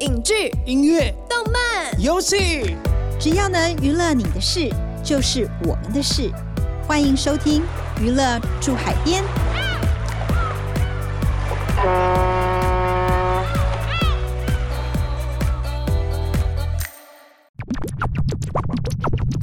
[0.00, 0.32] 影剧、
[0.64, 2.76] 音乐、动漫、游戏，
[3.18, 4.70] 只要能娱乐你的事，
[5.02, 6.30] 就是我们的事。
[6.86, 7.62] 欢迎收听
[8.00, 9.20] 《娱乐住海边》。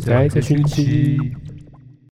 [0.06, 1.18] 在这星期，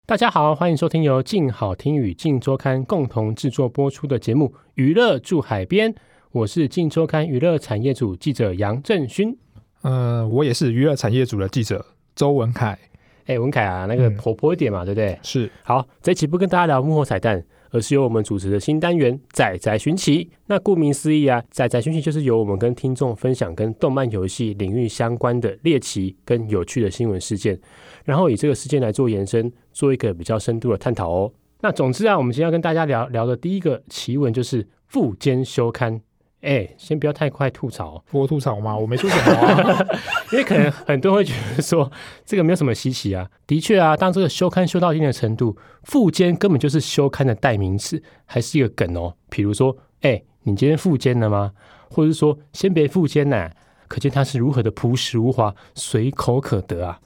[0.07, 5.93] 大家好，欢迎收听由静好听与静周刊共同制作播出的节目《娱乐住海边》，
[6.33, 9.37] 我是镜周刊娱乐产业组记者杨正勋。
[9.83, 11.85] 呃，我也是娱乐产业组的记者
[12.15, 12.79] 周文凯，
[13.27, 15.19] 哎，文凯啊，那个嗯活泼一点嘛，对不对？
[15.25, 20.31] 是好，这期不跟大家聊幕后彩蛋，而是由我们主持的新单元“仔仔寻奇”。
[20.47, 27.61] 那顾名思义啊，“仔仔寻奇”就是由我们跟听众分享跟动漫游戏领域相关的猎奇跟有趣的新闻事件，
[28.05, 31.33] 然后以这个事件来做延伸，做一个比较深度的探讨哦。
[31.63, 36.01] 那总之啊，我们今天要跟大家聊聊的第一个奇闻就是富坚修刊。
[36.43, 38.77] 哎，先不要太快吐槽，我吐槽吗？
[38.77, 39.87] 我没说什么啊。
[40.33, 41.91] 因为可能很多人会觉得说
[42.25, 43.29] 这个没有什么稀奇啊。
[43.47, 49.15] 的确啊，当这个修刊修到一定的程度，副监根本就是修刊的代名词，还是一个梗哦。
[49.29, 51.53] 比如说，哎，你今天副监了吗？
[51.91, 53.51] 或者是说，先别副监呐，
[53.87, 57.01] 可见他是如何的朴实无华、随口可得啊。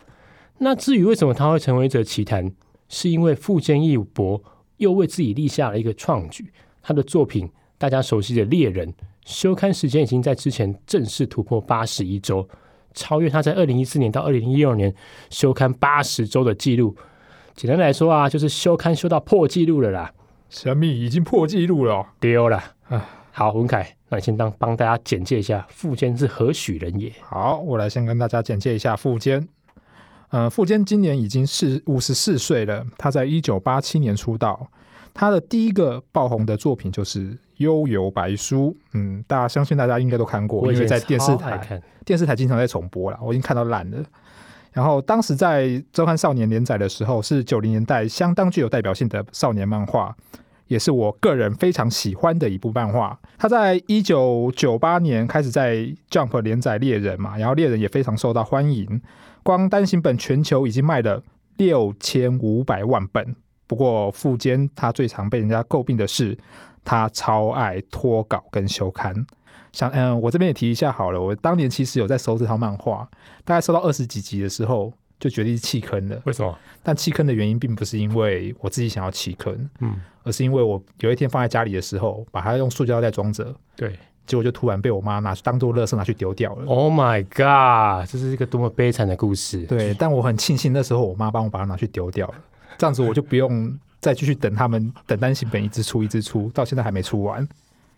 [0.58, 2.52] 那至于为什么他会成为一则奇谈，
[2.88, 4.40] 是因为富坚义博
[4.76, 8.92] 又为自己立下了一个创举，他的作品大家熟悉的《猎人》。
[9.24, 12.48] 休刊时间已经在之前正式突破八十一周，
[12.92, 14.94] 超越他在二零一四年到二零一六年
[15.30, 16.96] 休刊八十周的记录。
[17.54, 20.12] 简单来说啊，就是休刊休到破纪录了啦，
[20.50, 22.06] 神秘已经破纪录了哦。
[22.20, 23.00] 丢了唉。
[23.36, 27.12] 好，文凯，那你先当帮大家简介一下富坚是何许人也？
[27.20, 29.48] 好，我来先跟大家简介一下富坚。
[30.28, 32.86] 呃，富坚今年已经是五十四岁了。
[32.96, 34.68] 他在一九八七年出道，
[35.14, 38.76] 他的第一个爆红的作品就是《悠游白书》。
[38.92, 44.04] 嗯，大家相信大家应该都看过，因为在电视台电视台经常在重播啦，我已经看到烂了。
[44.72, 50.16] 然后当时在《周刊少年》连载的时候，是九零年代相当具有代表性的少年漫画，
[50.66, 53.16] 也是我个人非常喜欢的一部漫画。
[53.38, 55.76] 他在一九九八年开始在
[56.10, 59.00] Jump 连载《猎人》嘛，然后《猎人》也非常受到欢迎，
[59.44, 61.22] 光单行本全球已经卖了
[61.56, 63.36] 六千五百万本。
[63.66, 66.36] 不过富坚他最常被人家诟病的是，
[66.84, 69.14] 他超爱脱稿跟修刊。
[69.72, 71.20] 想，嗯，我这边也提一下好了。
[71.20, 73.08] 我当年其实有在收这套漫画，
[73.44, 76.20] 大概收到二十几集的时候，就决定弃坑了。
[76.26, 76.56] 为什么？
[76.82, 86.64] 但弃坑的原因并不是因为我自己想要弃坑，嗯，而是因为我有一天放在家里的时候，把它用塑胶袋装着，对结果就突然被我妈拿去当做垃圾拿去丢掉了。
[86.66, 89.66] ，Oh my God，这是一个多么悲惨的故事。
[89.66, 92.34] 对，但我很庆幸那时候我妈帮我把它拿去丢掉了，
[92.78, 97.46] 这样子我就不用再继续等他们等单行本一直出一直出，到现在还没出完。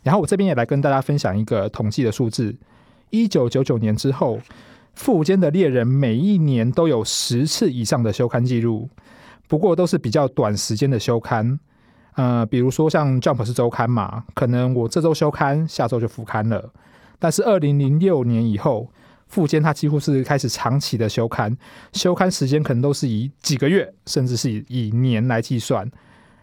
[0.03, 2.55] 然后我这边也来跟大家分享一个统计的数字：
[3.11, 4.39] 一九九九年之后，
[4.95, 8.89] 富坚的猎人每一年都有十次以上的休刊记录，
[9.49, 11.59] 不过都是比较短时间的休刊。
[12.15, 16.73] 呃，比如说像 Jump 是周刊嘛，可能我这周休刊，下周就复刊了。
[17.19, 18.91] 但是二零零六年以后，
[19.29, 21.57] 富坚他几乎是开始长期的休刊，
[21.93, 25.91] 休刊时间可能都是以几个月，甚至是以以年来计算。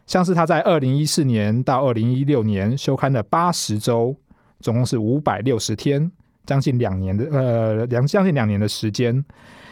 [0.06, 4.16] 像是他在二零一四年到二零一六年休刊了八十周，
[4.60, 6.12] 总共是五百六十天，
[6.46, 9.24] 将近两年的呃两将近两年的时间。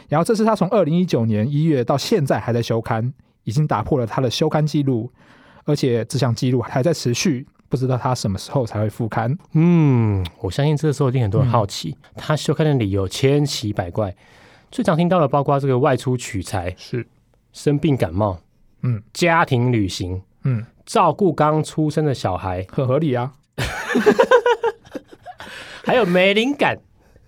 [0.08, 3.14] 然后这是他从二零一九年一月到现在还在休刊，
[3.44, 5.12] 已经打破了他的休刊记录，
[5.66, 9.34] 而且这项记录还在持续，不知道他什么时候才会复刊。
[9.54, 14.14] 嗯，我相信这个时候一定很多人好奇，他休刊的理由千奇百怪，
[14.70, 17.08] 最常听到的包括这个外出取材、是，
[17.54, 18.38] 生病感冒、
[18.82, 23.32] 嗯家庭旅行、嗯，照顾刚出生的小孩，很合理啊。
[25.86, 26.78] 还有没灵感。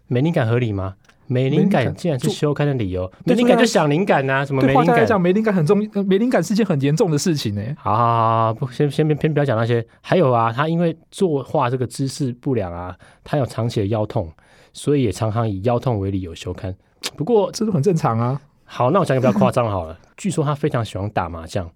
[0.07, 0.95] 没灵感合理吗？
[1.27, 4.95] 没灵感感竟然是就休刊的理由，没灵感就想灵感呐、什么没灵感？
[4.95, 9.85] 对讲，没灵感很重，呃没灵感是件很严重的事情呢、好好好好，不，先先先先不要讲那些。
[10.01, 14.31] 还有啊，他因为作画这个姿势不良啊，他有长期的腰痛，
[14.73, 16.75] 所以也常常以腰痛为理由休刊。
[17.17, 18.39] 不过这都很正常啊。
[18.65, 19.97] 好，那我讲个比较夸张好了。
[20.17, 21.69] 据说他非常喜欢打麻将，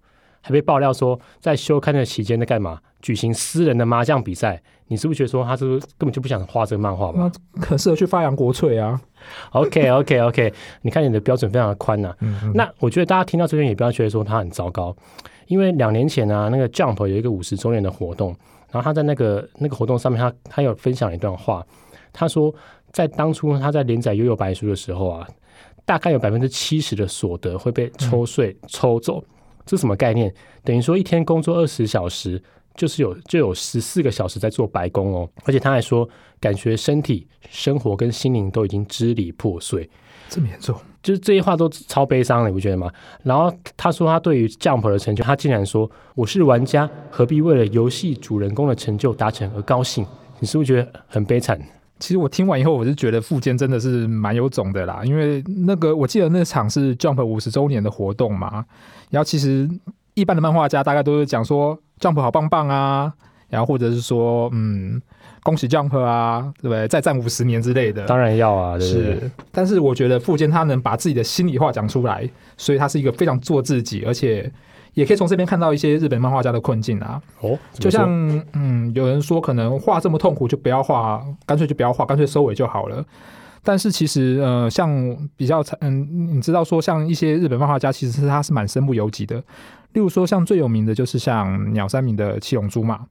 [0.48, 2.80] 还被爆料说在休刊的期间在干嘛？
[3.02, 4.60] 举行私人的麻将比赛。
[4.90, 8.98] 你是不是觉得说他是不是根本就不想画这个漫画吧那很适合去发扬国粹啊。
[9.52, 10.50] OK OK OK，
[10.80, 14.96] 你看你的标准非常的宽呐、嗯，那我觉得大家听到这边也不要觉得说他很糟糕，
[15.46, 18.28] 因为两年前啊，那个 Jump 有一个五十周年的活动，
[18.70, 21.62] 然后他在那个那个活动上面他，他有分享一段话，
[22.10, 22.54] 他说
[22.90, 25.28] 在当初他在连载《悠悠白书》的时候啊，
[25.84, 29.22] 大概有百分之七十的所得会被抽税抽走，
[29.68, 30.32] 这什么概念？
[30.64, 32.42] 等于说一天工作二十小时，
[32.74, 36.08] 就是有就有十四个小时在做白工哦，而且他还说，
[36.40, 39.86] 感觉身体、生活跟心灵都已经支离破碎，
[40.30, 40.74] 这么严重？
[41.02, 42.90] 就是这些话都超悲伤的，你不觉得吗？
[43.22, 50.06] 然后他说他对于 Jump 的成就，他竟然说我是玩家，何必为了游戏主人公的成就达成而高兴？
[50.38, 51.60] 你是不是觉得很悲惨？
[51.98, 58.64] 其实我听完以后，我是觉得富坚真的是蛮有种的啦，因为那个我记得那场是 Jump 五十周年的活动嘛，
[59.10, 59.68] 然后其实
[60.14, 63.12] 一般的漫画家大概都是讲说 Jump 好棒棒啊，
[63.48, 65.00] 然后或者是说嗯
[65.42, 66.86] 恭喜 Jump 啊，对不对？
[66.88, 69.14] 再战五十年之类的，当然要啊，对不对？
[69.14, 69.30] 是。
[69.50, 74.52] 但是我觉得富坚他能把自己的心里话讲出来，所以他是一个非常做自己，而且
[74.94, 77.22] 也可以从这边看到一些日本漫画家的困境啊。
[77.40, 78.08] 哦，就像
[78.52, 83.02] 嗯，有人说可能画这么痛苦，就不要画，干脆就不要画，干脆收尾就好了。
[83.62, 89.36] 但是其实呃，像比较嗯，你知道说像一些日本漫画家，其实是他是蛮身不由己的。
[89.92, 93.06] 例如说像最有名的就是像鸟山明的七龙珠嘛。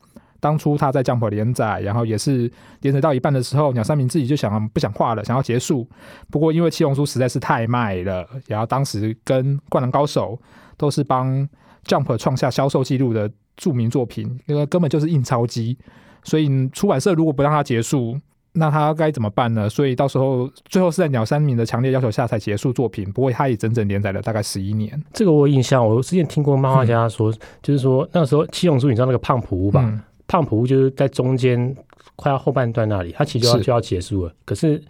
[0.47, 2.49] 当初他在 Jump 连载，然后也是
[2.79, 5.85] 连载到一半的时候，鸟山明自己就想不想画了，想要结束。
[6.31, 10.39] 不过因为七龙珠实在是太卖了，然后当时跟灌篮高手
[10.77, 11.45] 都是帮
[11.85, 15.77] Jump 创下销售记录的著名作品，那个根本就是印钞机。
[16.23, 18.17] 所以出版社如果不让他结束，
[18.53, 19.67] 那他该怎么办呢？
[19.69, 23.11] 所以到时候最后是在鸟山明的强烈要求下才结束作品。
[23.11, 25.03] 不过他也整整连载了大概十一年。
[25.11, 29.81] 这个我有印象，我之前听过漫画家说，就是说那时候七龙珠，你知道那个胖普吧？
[29.85, 31.75] 嗯胖普就是在中间
[32.15, 34.33] 快要后半段那里，他其实就要就要结束了。
[34.45, 34.81] 可是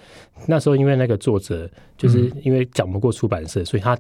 [0.47, 3.97] 那时候因为那个作者就是因为讲不过出版社，所以他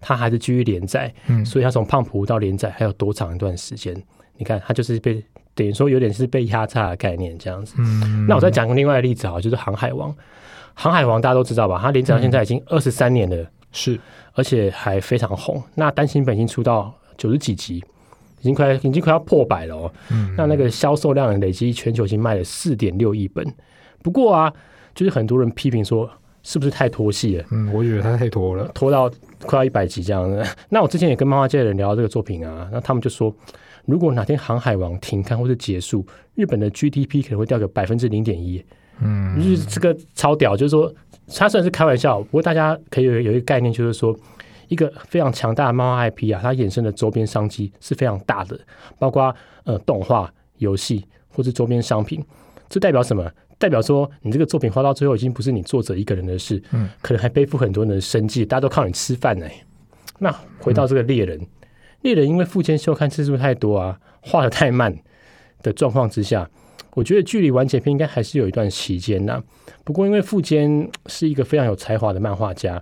[0.00, 1.12] 他还是继续连载。
[1.28, 3.94] 嗯，所以他从胖普到连载还有多长一段时间？
[4.36, 5.24] 你看他就是被
[5.54, 7.74] 等于说有点是被压榨的概念这样子。
[7.78, 10.10] 嗯那我再讲个另外的例子啊，就是《航海王》。
[10.74, 11.78] 《航海王》大家都知道吧？
[11.82, 13.50] 它连载到现在已经二十三年了。
[13.70, 14.00] 是
[14.32, 15.62] 而且还非常红。
[15.74, 17.84] 那单行本已经出到九十几集，
[18.40, 19.92] 已经快已经快要破百了哦。
[20.10, 23.46] 嗯那那个销售量累积全球已经卖了四点六亿本。
[24.02, 24.52] 不过啊，
[24.94, 26.08] 就是很多人批评说，
[26.42, 27.44] 是不是太拖戏了？
[27.50, 28.70] 嗯，我觉得他太拖了。
[28.74, 29.10] 拖到
[29.42, 30.42] 快要一百集这样子。
[30.70, 33.34] 那我之前也跟漫画界的人聊到这个作品啊，那他们就说，
[33.84, 38.64] 如果哪天《航海王》停刊或者结束，日本的 GDP 可能会掉个百分之零点一。
[39.00, 40.92] 嗯就是这个超屌，就是说，
[41.36, 44.12] 他虽然是开玩笑，不过大家可以有有一个概念，就是说，
[44.68, 48.58] 一个非常强大的漫画 IP 啊，它衍生的周边商机是非常大的，
[48.98, 49.34] 包括
[49.64, 52.24] 呃动画、游戏或是周边商品。
[52.68, 53.30] 这代表什么？
[53.58, 59.46] 代表说，你这个作品画到最后，已经不是你作者一个人的事，嗯，可能还背负很多人的生计，大家都靠你吃饭呢、
[60.20, 60.30] 那
[60.60, 61.40] 回到这个猎人，
[62.02, 64.96] 猎人因为付签修看次数太多啊，画的太慢
[65.62, 66.48] 的状况之下，
[66.94, 69.42] 我觉得距离完结篇应该还是有一段期间呐。
[69.82, 72.80] 不过因为富坚是一个非常有才华的漫画家，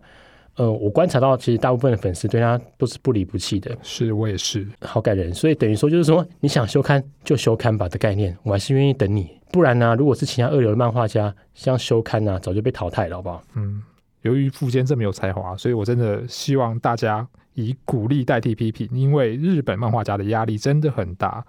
[0.57, 4.67] 呃，我观察到其实大部分的粉丝对他都是不离不弃的，是我也是。
[4.81, 5.33] 好感人。
[5.33, 9.31] 所以等于说就是说，你想休刊就休刊吧的概念，我还是愿意等你。
[9.53, 13.43] 不然呢、如果是其他二流的漫画家，像休刊呐、早就被淘汰了，好不好？
[13.55, 13.83] 嗯，
[14.23, 21.45] 由于富坚这么有才华，所以我真的希望大家以鼓励代替批评，因为日本漫画家的压力真的很大。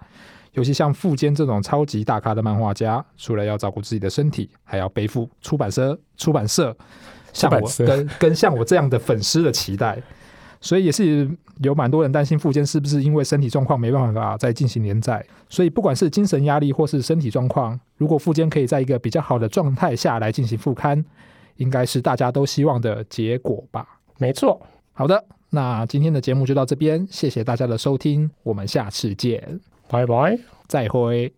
[0.52, 6.76] 尤其像富坚这种超级大咖的漫画家，除了要照顾自己的身体，还要背负出版社、出版社
[7.32, 10.00] 像我跟 跟像我这样的粉丝的期待，
[10.60, 11.28] 所以也是
[11.62, 15.24] 有蛮多人担心富坚是不是因为身体状况没办法再进行连载。
[15.48, 21.04] 所以不管是精神压力或是身体状况，如果富坚可以在一个比较好的状态下来进行复刊，
[21.56, 23.86] 应该是大家都希望的结果吧。
[24.18, 24.60] 没错，
[24.92, 30.38] 好的，那今天的节目就到这边，谢谢大家的收听，我们下次见，拜拜。
[30.66, 31.37] 再会。